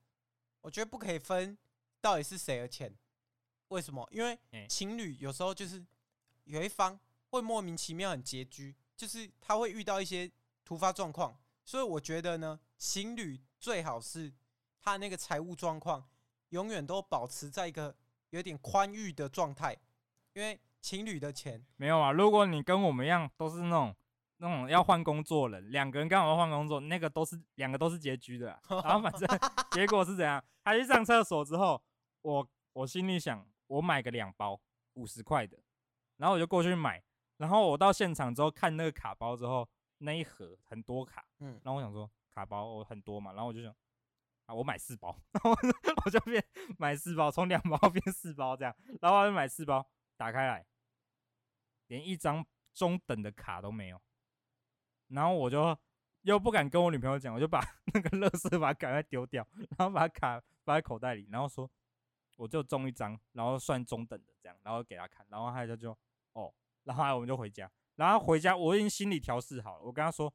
[0.61, 1.55] 我觉得不可以分
[2.01, 2.91] 到底是谁的钱。
[3.67, 4.07] 为什么？
[4.11, 4.35] 因为
[4.67, 5.85] 情侣有时候就是
[6.45, 10.31] 有一方会莫名其妙很拮据，就是他会遇到一些
[10.65, 14.33] 突发状况，所以我觉得呢，情侣最好是
[14.79, 16.09] 他那个财务状况
[16.49, 17.95] 永远都保持在一个
[18.31, 19.77] 有点宽裕的状态，
[20.37, 20.59] 因为。
[20.79, 22.13] 情侣的钱没有啊？
[22.13, 23.93] 如果你跟我们一样，都是那种
[24.37, 28.57] 那种要换工作的人，两个人刚好要换工作，那个都是两个都是拮据的。
[28.69, 29.27] 然后反正
[29.71, 30.41] 结果是怎样？
[30.63, 31.81] 他去上厕所之后，
[32.21, 34.57] 我我心里想，我买个两包
[34.93, 35.57] 五十块的，
[36.17, 37.03] 然后我就过去买。
[37.37, 43.75] 然后我到现场之后看那个卡包之后，那一盒很多卡，嗯，然后我想说卡包我很多嘛，然后我就想
[44.45, 45.51] 啊，我买四包，然 后
[46.05, 46.41] 我就变
[46.77, 49.85] 买四包，从两包变四包这样，然后我就买四包，
[50.17, 50.65] 打开来。
[51.87, 54.01] 连一张中等的卡都没有，
[55.07, 55.77] 然后我就
[56.23, 57.61] 又不敢跟我女朋友讲，我就把
[57.93, 61.71] 那个垃圾把它赶快丢掉，然后把卡放在口袋里，然后说
[62.35, 65.97] 我就中一张，然后算中等的这样，然后给他看，然后他就就
[66.33, 66.53] 哦，
[66.83, 70.33] 然后我们就回家，然后回家我已经心里调试好了，我跟他说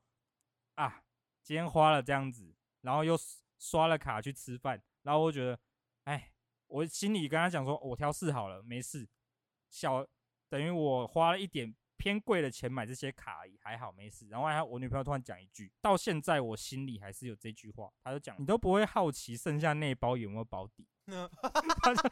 [0.77, 1.05] 啊，
[1.43, 3.15] 今天花了这样子，然后又
[3.59, 5.61] 刷了卡去吃饭，然后我觉得，
[6.05, 6.33] 哎，
[6.69, 9.07] 我心里跟他讲说，我调试好了，没事，
[9.73, 10.07] 小
[10.49, 11.75] 等于我花了一点。
[11.99, 14.27] 偏贵的钱买这些卡而已，还好没事。
[14.29, 22.03] 然后还我女朋友突然讲一句，到现在我心里还是有这句话，她就讲：“你都不会好奇剩下那包有没有保底？” 他就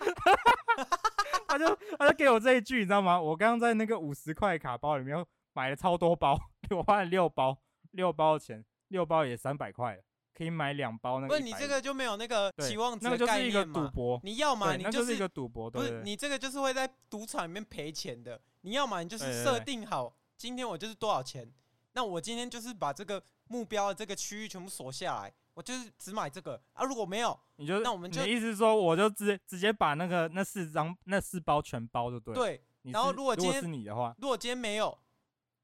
[1.49, 3.21] 他就她就给我这一句，你知道吗？
[3.21, 6.39] 我刚刚在那个五十块卡包里面买了超多包，
[6.71, 10.03] 我花了六包，六包的钱，六包也三百块了，
[10.41, 11.29] 可以买两包那个。
[11.29, 14.19] 不是你这个就没有那个期望值那个就是一个赌博。
[14.25, 18.41] 你要嘛，你就是一个赌博，对，不是你这个就是会在赌场里面赔钱的。
[18.63, 21.47] 你要嘛，你就是设定好，今天我就是多少钱，
[21.93, 26.83] 那我今天就是把这个目标的这个区域全部锁下来，我就是只买这个啊。
[26.85, 32.35] 如果没有，你就那我们就你意思说，我就直直接把那个那四张那四包全包就对。
[32.35, 34.99] 对，然后如果今天是你的话，如果今天没有，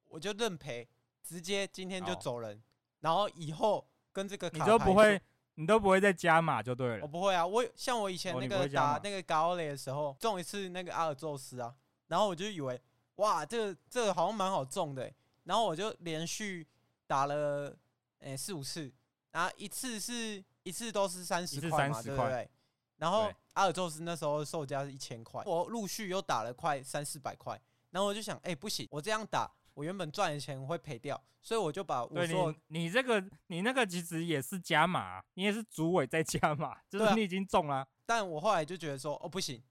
[0.08, 0.86] 我就认赔，
[1.22, 2.62] 直接今天就走人。
[3.00, 5.20] 然后以后跟这个卡你都不会，
[5.56, 7.00] 你都不会再加码就对了。
[7.02, 11.74] 我不会啊，我像我以前那个打那个高雷的时候，中一次那个阿尔宙斯啊。
[12.08, 12.80] 然后我就以为，
[13.16, 15.12] 哇，这个这个好像蛮好中的，
[15.44, 16.66] 然后我就连续
[17.06, 17.76] 打了，
[18.20, 18.90] 诶四五次，
[19.32, 22.48] 然后一次是一次都是三十块嘛，对不对？
[22.96, 39.62] 然后阿尔宙斯那时候售价是一千块，我陆续又打了快三四百块，然后我就想，哎，不行，我这样打，我原本赚的钱会赔掉，所以我就把我说你你这个你那个其实也是加码，你也是主委在加码，就是你已经中了，但我后来就觉得说，哦，不行，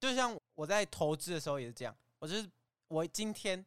[0.00, 0.36] 就像。
[0.56, 2.48] 我在投资的时候也是这样，我就是
[2.86, 3.66] 我今天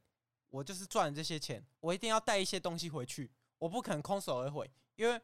[0.49, 5.19] 我就是赚了这些钱，我一定要带一些东西回去，我不可能空手而回，因为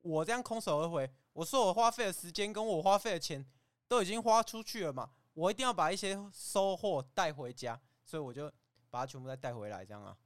[0.00, 3.46] 我这样空手而回，我说我花费的时间跟我花费的钱
[3.86, 8.52] 都已经花出去了嘛，我一定要把一些收获带回家，所以我就
[8.96, 10.16] 把它全部再带回来，这样啊。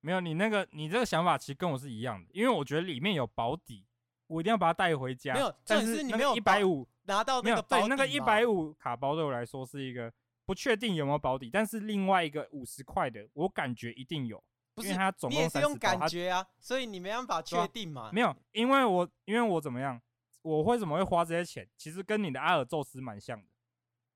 [0.00, 3.84] 没有，你那个你这个想法其实跟我是一样的，因为我觉得里面有保底，
[4.28, 5.34] 我一定要把它带回家。
[5.34, 10.12] 没有，但是你没有一百五拿到那个保底，对，那个一百五卡包对我来说是一个。
[10.46, 14.42] 不确定有没有保底，但是另外一个五十块的，我感觉一定有，
[14.74, 18.10] 不是因为它总共你也是用感觉啊，所以你没办法确定嘛。
[18.12, 20.02] 没有，因为我因为我怎么样，
[20.42, 21.68] 我为什么会花这些钱？
[21.76, 23.46] 其实跟你的阿尔宙斯蛮像的。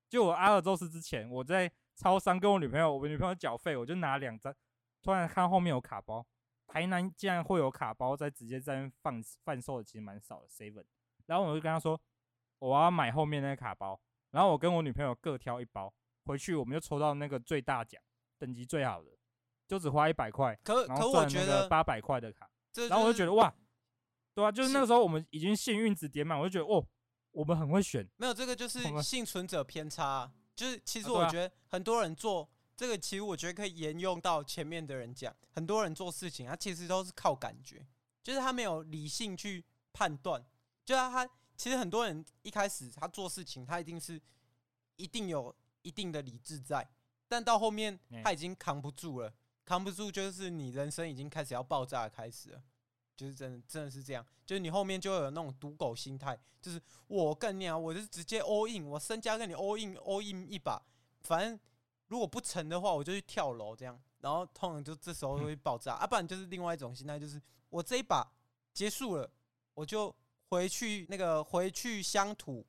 [0.09, 4.53] 就我阿尔宙斯之前，我在超商跟我女朋友，我女朋友缴费，我就拿两张，
[5.01, 6.25] 突然看后面有卡包，
[6.67, 10.85] 台南竟然会有卡包在直接在放贩售的，其实蛮少的 seven。
[11.25, 11.99] 然后我就跟他说，
[12.59, 13.99] 我要买后面那个卡包，
[14.31, 15.93] 然后我跟我女朋友各挑一包。
[16.27, 18.01] 回去我们就抽到那个最大奖，
[18.39, 19.11] 等级最好的，
[19.67, 22.49] 就只花一百块，可可我觉得八百块的卡，
[22.89, 23.55] 然后我就觉得哇，
[24.33, 26.83] 对啊，就是那个时候我们已经幸运值点满，我就觉得哦，
[27.29, 28.09] 我们很会选。
[28.17, 37.85] 没有这个就是幸存者偏差，就是其实我觉得很多人做这个，其实我觉得可以沿用到前面的人讲，很多人做事情他其实都是靠感觉，
[38.23, 39.63] 就是他没有理性去
[39.93, 40.43] 判断，
[40.83, 44.21] 就是他其实很多人一开始他做事情他一定是
[44.95, 45.55] 一定有。
[45.85, 46.89] 一定的理智在，
[47.27, 49.31] 但到后面他已经扛不住了，
[49.63, 52.63] 扛不住就是你人生已经开始要爆炸的开始了，
[53.15, 60.81] 就是真的真的是这样，就是你后面就会有那种赌狗心态，就是我跟你啊，我就是直接 all in，我身家跟你 all in all in 一把，
[61.21, 61.59] 反正
[62.07, 68.25] 如果不成的话，我就去跳楼这样，然后通常就这时候会爆炸，啊，不然就是另外一种心态，就是我这一把
[68.73, 69.31] 结束了，
[69.73, 70.13] 我就
[70.49, 72.65] 回去那个回去乡土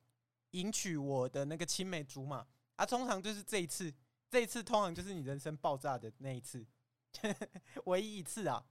[0.52, 2.46] 迎娶我的那个青梅竹马。
[2.76, 3.90] 啊，通常就是这一次，
[4.28, 6.62] 这一次通常就是你人生爆炸的那一次，
[7.86, 8.62] 唯一一次啊，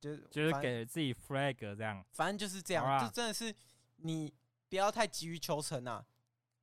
[0.00, 3.54] 就是就是给自己 flag 这样，反正就是这样，就真的是
[3.96, 4.32] 你
[4.68, 6.04] 不要太急于求成啊，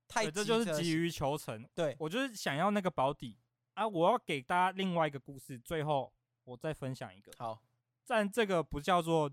[0.08, 1.63] 太，这就是急于求成。
[1.76, 3.38] 对，我就是想要那个保底
[3.76, 6.12] 啊，我要给大家另外一个故事，最后
[6.45, 7.32] 我再分享一个。
[7.38, 7.62] 好，
[8.08, 9.32] 但这个不叫做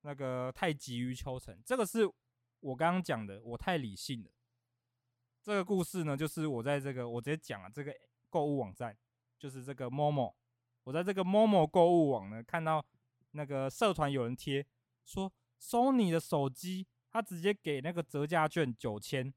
[0.00, 2.10] 那个太急于求成，这个是
[2.58, 4.30] 我刚刚讲的，我太理性了。
[5.44, 7.94] 这个故事呢，就是我在这个我直接讲了这个
[8.30, 8.96] 购物网站，
[9.38, 10.34] 就是这个 Momo。
[10.84, 12.84] 我在这个 Momo 购物网呢，看到
[13.32, 14.66] 那个社团有人贴
[15.04, 19.34] 说，Sony 的手机，他直接给那个折价券九千，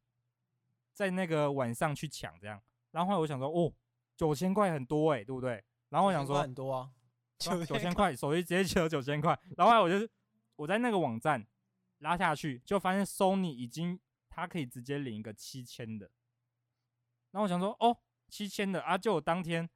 [0.93, 2.61] 在那个晚上去抢这样。
[2.91, 3.73] 然后我想说，哦，
[4.15, 5.63] 九千块很多哎，对不对？
[5.89, 6.91] 然后我想说很多啊，
[7.39, 9.37] 九千块手机直接折九千块。
[9.57, 10.07] 然后我就
[10.55, 11.45] 我在那个网站
[11.97, 13.99] 拉下去，就发现 Sony 已经。
[14.27, 16.11] 他可以直接领一个七千的，
[17.31, 18.97] 然后我想说，哦，七千的啊！
[18.97, 19.69] 就我当天，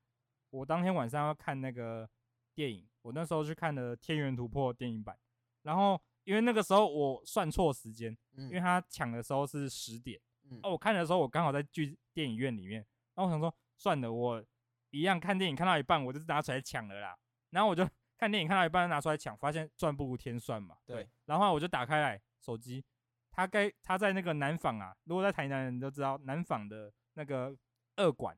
[0.49, 2.09] 我当天晚上要看那个
[2.53, 5.17] 电影，我那时候去看的《天元突破》电影版，
[5.63, 12.85] 然后因为那个时候我算错时间，因为他抢的时候是十点，嗯、哦，我看的时候我刚好在剧电影院里面，
[13.15, 14.43] 然后我想说算了，我
[14.91, 17.17] 一样看电影看到一半，我就拿出来抢了啦。
[17.51, 20.75] 然后我就看电影看到一半拿出来抢，发现算不如天算嘛。
[20.85, 22.83] 对，然后我就打开来手机，
[23.31, 27.55] 他该他在那个南纺啊，如果在台南人都知道南纺的那个
[27.95, 28.37] 二馆，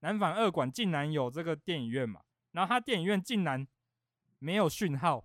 [0.00, 2.20] 南纺二馆竟然有这个电影院嘛，
[2.52, 3.66] 然后他电影院竟然
[4.38, 5.24] 没有讯号。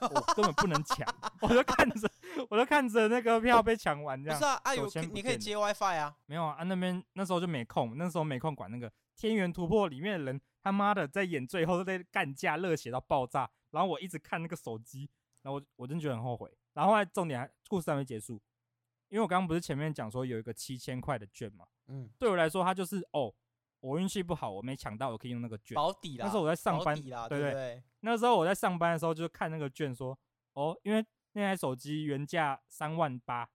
[0.00, 1.04] 我根本不能抢，
[1.40, 2.08] 我就看着，
[2.48, 4.38] 我就看着那个票被抢完这样。
[4.38, 6.16] 不是啊，啊有你可以接 WiFi 啊。
[6.26, 13.50] 没有啊，啊那边那时候就没空，那时候没空管那个《天元突破》里面的人，他妈的在演最后都在干架，热血到爆炸。
[13.72, 15.10] 然后我一直看那个手机，
[15.42, 16.48] 然后我我真觉得很后悔。
[16.74, 18.40] 然后后来重点还故事还没结束，
[19.08, 23.34] 因为我刚刚不是前面讲说有一个七千块的券嘛，嗯，对我来说它就是哦。
[23.80, 26.26] 我运气不好，我没抢到，我可以用那个券保底啦。
[26.26, 27.82] 那时候我在上班，对不对，对？
[28.00, 30.16] 那时候我在上班的时候，就看那个券，说
[30.52, 33.48] 哦，因为那台手机原价三万八，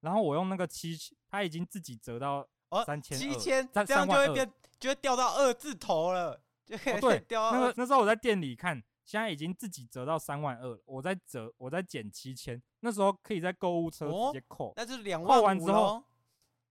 [0.00, 0.96] 然后我用那个七，
[1.28, 2.46] 它已经自己折到
[2.84, 6.42] 三千，七千，这样就会变，就会掉到二字头了。
[6.66, 16.02] 就可以哦， 对，那个那时候我在店里看，现在已经自己折到三万二，我在折，我在减七千，那时候可以在购物车直接扣，那就是两万扣完之后，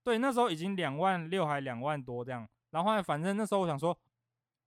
[0.04, 2.48] 对，那时候已经两万六还两万多这样。
[2.70, 3.98] 然后反正那时候我想说，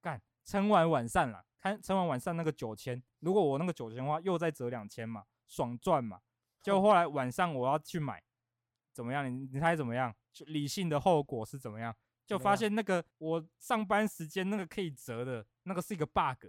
[0.01, 6.19] 干撑完晚上了，看撑完晚上那个九千，如果我那个九千的话，又再折两千嘛，爽赚嘛。
[6.61, 8.21] 就后来晚上我要去买，
[8.93, 9.25] 怎么样？
[9.31, 10.15] 你你猜怎么样？
[10.45, 11.95] 理性的后果是怎么样？
[12.25, 16.45] 就发现那个我上班时间那个可以折的那个是一个 bug，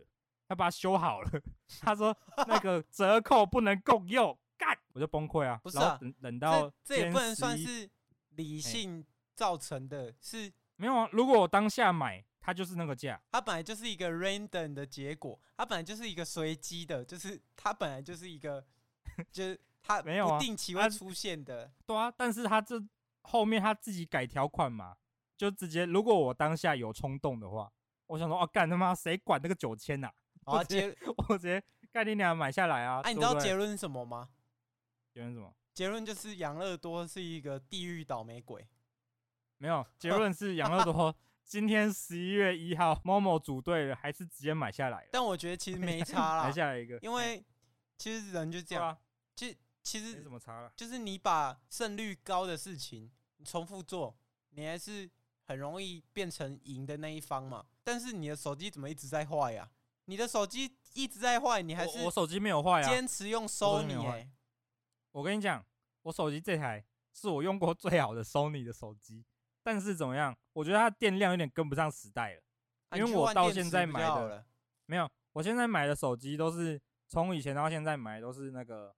[0.47, 1.31] 他把它修好了。
[1.81, 5.59] 他说那个 折扣不能共用，干我就崩溃啊！
[5.63, 7.91] 不是啊，等等到这这也不能算是
[8.31, 10.53] 理性造成的，是。
[10.83, 13.23] 没有啊，如果我当下买，它就是那个价。
[13.31, 18.67] 它本来就是一个 random 的结果，它本来就是一个随机的，就是它本来就是一个，
[19.31, 21.67] 就是它没有不定期会出现的。
[21.67, 22.83] 啊对啊，但是它这
[23.21, 24.97] 后面它自己改条款嘛，
[25.37, 27.71] 就直接如果我当下有冲动的话，
[28.09, 30.11] 我想说哦，干他妈谁管那个九千呐？
[30.47, 30.97] 我直接
[31.29, 33.01] 我直接干你俩买下来啊！
[33.05, 34.31] 哎、啊，你知道结论是什么吗？
[35.15, 35.55] 结论什么？
[35.75, 38.67] 结论就是养乐多是一个地狱倒霉鬼。
[39.63, 41.15] 没有结论是养乐多
[41.47, 45.09] 今天十一月一号某某组队了，还是直接买下来了？
[45.13, 47.41] 但我觉得其实没差啦， 买下来一个，因为
[47.97, 48.99] 其实人就这样，
[49.37, 54.19] 其实其实没什么差了，就是你把胜率高的事情你重复做，
[54.51, 55.09] 你还是
[55.45, 57.65] 很容易变成赢的那一方嘛。
[57.85, 59.71] 但是你的手机怎么一直在坏呀？
[60.07, 64.29] 你的手机一直在坏，你还是我手机没有坏啊，坚持用 Sony 哎。
[65.13, 65.65] 我跟你讲，
[66.03, 69.25] 我手机这台是我用过最好的 Sony 的手机。
[69.63, 70.37] 但是怎么样？
[70.53, 72.43] 我觉得它电量有点跟不上时代了，
[72.97, 74.45] 因为我到现在买的
[74.87, 78.95] 没有，我现在买的手机都是从以前到现在买的都是那个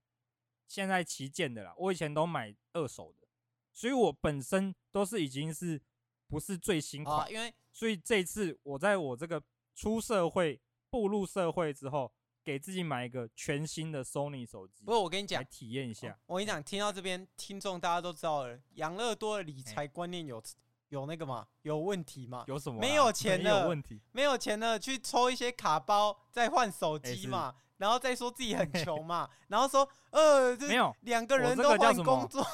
[0.67, 1.75] 现在旗舰的啦。
[1.77, 3.29] 我以前都买二手的，
[3.73, 5.81] 所以我本身都是已经是
[6.27, 9.43] 不是最新款，因为所以这次我在我这个
[9.75, 12.13] 出社会、步入社会之后，
[12.45, 14.85] 给自己买一个全新的 Sony 手机。
[14.85, 16.17] 不过我跟你讲，来体验一下。
[16.27, 20.43] 我跟你讲，听到这边听众大家都知道了，养乐多的理财观念有
[20.91, 21.47] 有那个吗？
[21.63, 22.45] 有问题吗？
[22.47, 22.79] 有什么？
[22.79, 24.01] 没有钱的，没有问题。
[24.13, 32.47] 没有钱的去抽一些卡包，再换手机嘛，然后再说自己很穷嘛， 然后说呃，没有两个人都换工作。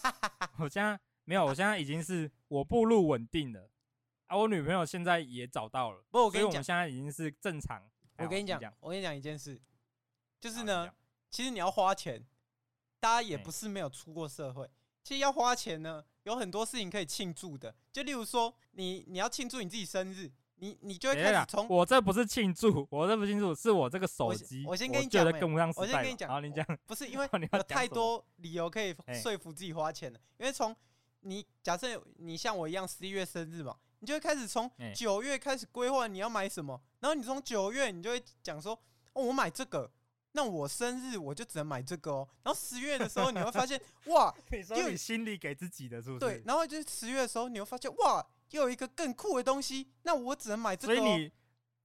[0.60, 3.70] 我现在没有，我现在已经是我步入稳定了
[4.26, 6.04] 啊，我女朋友现在也找到了。
[6.10, 7.82] 不，我跟你讲，我们现在已经是正常。
[8.20, 9.60] 我跟你讲，我跟你讲一件事，
[10.38, 10.90] 就是呢，
[11.30, 12.24] 其实你要花钱，
[12.98, 14.68] 大家也不是没有出过社会。
[15.02, 17.74] 其实要花钱呢，有很多事情可以庆祝的。
[17.90, 24.64] 就例如说，你你要庆祝你自己生日，你你就会开始从我这不是庆祝，我这不庆祝，是我这个手机。
[24.66, 25.24] 我先跟你讲，
[25.76, 30.20] 我先跟你讲，好，你讲，不是因为 有太多理由可以说服自己花钱了。
[30.38, 30.76] 因为从
[31.20, 33.76] 你假设你像我一样十一月生日嘛。
[34.00, 38.72] 你就会开始从九月开始规划你要买什么，然后你从九月你就会讲说，
[39.12, 39.90] 哦，我买这个，
[40.32, 42.28] 那我生日我就只能买这个哦。
[42.42, 44.34] 然后十月的时候你会发现， 哇，
[44.76, 46.18] 又你心里给自己的，是不是？
[46.20, 50.94] 对，然后就是十月的时候你会发现，哇，又有一个更酷的东西，那我只能买这个。
[50.96, 51.32] 所以你，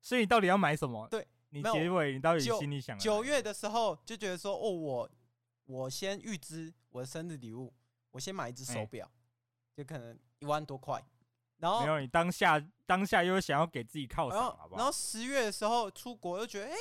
[0.01, 1.07] 所以你到底要买什么？
[1.09, 2.97] 对，你结尾你到底心里想？
[2.97, 5.09] 九月的时候就觉得说，哦，我
[5.65, 7.73] 我先预支我的生日礼物，
[8.11, 9.11] 我先买一只手表，
[9.75, 11.03] 就可能一万多块。
[11.57, 14.77] 然后没有，你当下当下又想要给自己犒赏，好不好？
[14.77, 16.75] 然后十月的时候出国又觉得，哎，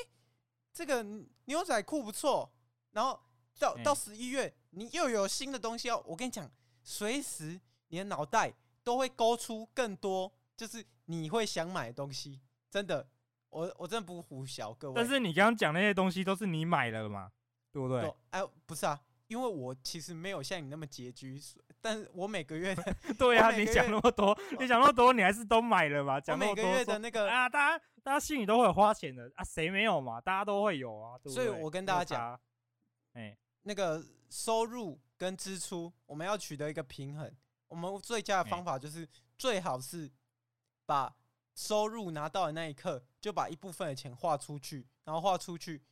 [0.72, 1.04] 这个
[1.44, 2.50] 牛仔裤不错。
[2.92, 3.20] 然后
[3.58, 6.02] 到到十一月，你又有新的东西哦。
[6.06, 6.48] 我跟你讲，
[6.82, 8.52] 随时你的脑袋
[8.82, 12.40] 都会勾出更多，就是你会想买的东西。
[12.70, 13.08] 真的，
[13.50, 14.94] 我我真的不胡小各位。
[14.94, 17.32] 但是你刚刚讲那些东西都是你买了嘛？
[17.72, 18.14] 对不对？
[18.30, 21.40] 哎，不是啊，因为我其实没有像你那么拮据。
[21.85, 22.82] 但是我每个月的
[23.18, 26.18] 对啊，你讲那么多，你讲那么多，你还是都买了嘛？
[26.18, 30.18] 讲每个月的那个啊，大家大家心里都会有花钱的啊，谁没有嘛？
[30.18, 31.35] 大家都会有啊，对不对？
[31.35, 32.41] 所以我跟大家讲，
[33.12, 37.30] 哎、欸，那个收入跟支出，我们要取得一个平衡。
[37.68, 39.07] 我们最佳的方法就是，
[39.37, 40.11] 最好是
[40.87, 41.14] 把
[41.55, 45.82] 收入拿到的那一刻，就把一部分的钱花出去，然后花出去，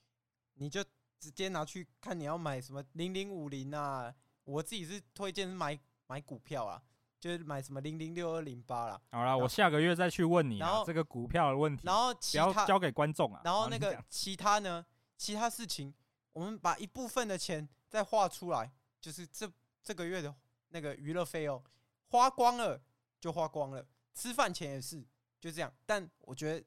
[0.54, 0.82] 你就
[1.18, 4.14] 直接拿去看你要买什么零零五零啊。
[4.44, 6.82] 我自己是推荐买买股票啊，
[7.20, 9.00] 就是买什么零零六二零八啦。
[9.10, 10.58] 好啦，我下个月再去问你。
[10.58, 13.40] 然后这个股票的问题，然后其他不要交给观众啊。
[13.44, 14.84] 然后那个其他呢，
[15.16, 15.94] 其他事情，
[16.32, 20.34] 我们把一部分的钱再划出来，就是这这个月的
[20.70, 21.62] 那个娱乐费用
[22.08, 22.82] 花光了
[23.20, 25.06] 就花光了，吃饭钱也是
[25.38, 25.72] 就这样。
[25.86, 26.66] 但我觉得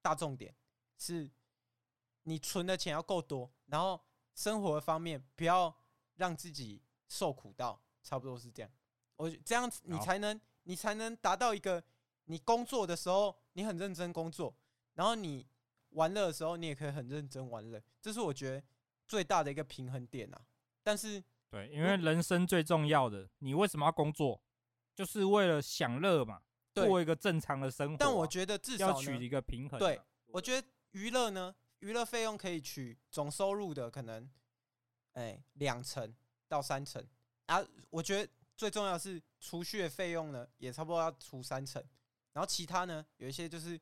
[0.00, 0.54] 大重点
[0.96, 1.28] 是，
[2.22, 4.00] 你存的钱要够多，然后
[4.34, 5.74] 生活方面不要
[6.14, 6.80] 让自己。
[7.08, 8.70] 受苦到差不多是这样，
[9.16, 11.82] 我这样子你才能你才能达到一个，
[12.26, 14.54] 你工作的时候你很认真工作，
[14.94, 15.46] 然后你
[15.90, 18.62] 玩乐的时候你也可以很认真玩乐，这是我觉得
[19.06, 20.40] 最大的一个平衡点啊。
[20.82, 24.40] 但是对，因为人生最重要的，你为什么要工作？
[24.94, 26.42] 就是为了享乐嘛，
[26.74, 27.96] 过一个正常的生活啊。
[28.00, 29.78] 但我觉得至少要取一个平衡。
[29.78, 34.28] 对，我觉得娱乐呢，娱乐费用可以取总收入的可能，
[35.12, 36.14] 哎，两成。
[36.48, 37.06] 到三成
[37.46, 41.82] 啊，我觉得最重要的是储蓄的费用呢，也差不多要除三成，
[42.32, 43.78] 然后其他呢，有一些就是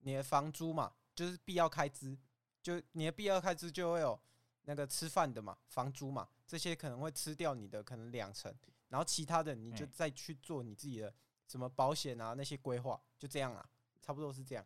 [0.00, 2.16] 你的房租嘛，就是必要开支，
[2.62, 4.18] 就你的必要开支就会有
[4.62, 8.54] 那个吃饭的嘛，房租嘛，这些可能会吃掉你的可能两成，
[8.88, 11.12] 然后其他的你就再去做你自己的
[11.46, 13.68] 什么保险啊那些规划，就这样啊，
[14.00, 14.64] 差不多是这样。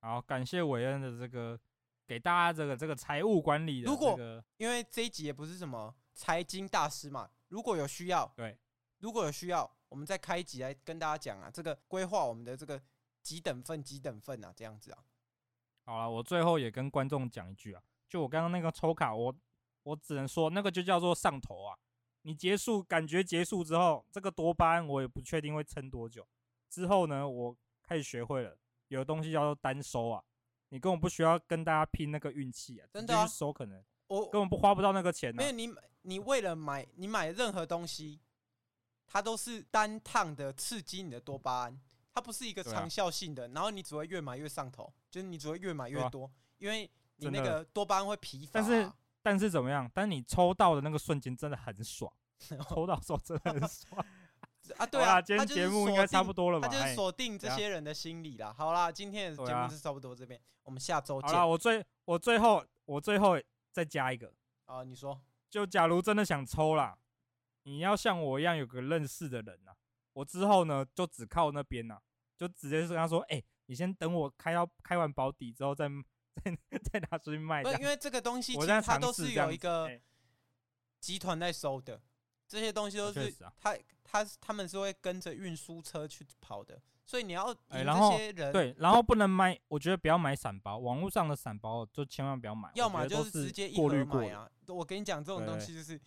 [0.00, 1.58] 好，感谢韦恩的这个
[2.06, 5.94] 给大家这个这个财务管理的这个，如果因为这一集也不是什么。
[6.18, 8.58] 财经大师嘛，如果有需要，对，
[8.98, 12.82] 如果有需要，我们再开一集来跟大家讲啊，这个规划我们的这个
[13.22, 14.98] 几等份几等份啊，这样子啊。
[15.84, 19.32] 好了，我最后也跟观众讲一句啊，就我刚刚那个抽卡，我
[19.84, 21.78] 我只能说那个就叫做上头啊。
[22.22, 26.26] 你结束感觉结束之后，这个多巴胺我也不确定会撑多久。
[26.68, 28.58] 之后呢，我开始学会了，
[28.88, 30.20] 有的东西叫做单收啊，
[30.70, 35.36] 你根本不需要跟大家拼那个运气啊，真的啊，收可能我根本不花不到那个钱啊。
[35.36, 35.72] 没有你。
[36.08, 38.18] 你为了买，你买任何东西，
[39.06, 41.80] 它都是单趟的刺激你的多巴胺，
[42.14, 48.52] 它不是一个长效性的，然后你只会越买越上头，就是你只会越买越多，因为你那个多巴胺会疲乏。
[48.54, 48.92] 但是
[49.22, 49.90] 但是怎么样？
[49.92, 52.10] 但你抽到的那个瞬间真的很爽，
[52.70, 54.02] 抽到时候真的很爽
[54.78, 54.86] 啊！
[54.86, 56.68] 对啊，今天节目应该差不多了吧？
[56.68, 58.54] 他就是锁定这些人的心理啦。
[58.56, 61.30] 好啦，今天的节目是差不多这边，我们下周见。
[61.30, 63.38] 好啦，我最我最后我最后
[63.70, 64.32] 再加一个
[64.64, 65.20] 啊，你说。
[65.50, 66.98] 就假如真的想抽啦，
[67.62, 69.72] 你要像我一样有个认识的人呐，
[70.12, 71.98] 我之后呢就只靠那边呐，
[72.36, 75.88] 就直接是跟他说，哎，你先等我开到开完保底之后再
[76.42, 76.56] 再
[76.92, 77.62] 再拿出去卖。
[77.62, 79.90] 因为这个东西其实它都是有一个
[81.00, 82.00] 集团在收的，
[82.46, 86.80] 这些东西都是他他他们是会跟着运输车去跑的。
[87.08, 88.18] 所以你要哎，然后
[88.52, 92.70] 对，然后不能买，我觉得不要买散包，网络上的散包就千万不要买。
[92.74, 94.46] 要么就是直接一盒买啊。
[94.66, 95.98] 我跟你讲，这种东西就是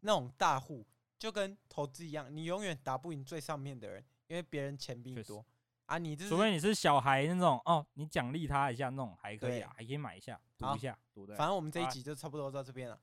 [0.00, 0.86] 那种大户，
[1.18, 5.42] 就跟投资一样，你永远打不赢最上面的人，因为别人钱比你多
[5.86, 5.96] 啊。
[5.96, 11.34] 你除非你是小孩那种哦，你奖励他一下那种还可以啊，还可以买一下赌一下，赌的。
[11.34, 13.00] 反正我们这一集就差不多到这边了，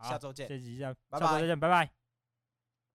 [0.00, 1.92] 下周见，下集见，拜拜，下周再见，拜拜。